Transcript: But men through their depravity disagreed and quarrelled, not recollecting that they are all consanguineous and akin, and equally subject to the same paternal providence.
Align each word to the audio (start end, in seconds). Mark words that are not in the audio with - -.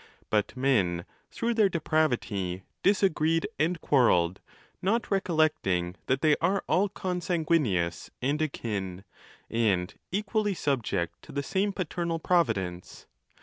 But 0.31 0.57
men 0.57 1.05
through 1.29 1.53
their 1.53 1.69
depravity 1.69 2.63
disagreed 2.81 3.47
and 3.59 3.79
quarrelled, 3.81 4.41
not 4.81 5.11
recollecting 5.11 5.95
that 6.07 6.21
they 6.23 6.35
are 6.41 6.63
all 6.67 6.89
consanguineous 6.89 8.09
and 8.19 8.41
akin, 8.41 9.03
and 9.47 9.93
equally 10.11 10.55
subject 10.55 11.21
to 11.21 11.31
the 11.31 11.43
same 11.43 11.71
paternal 11.71 12.17
providence. 12.17 13.05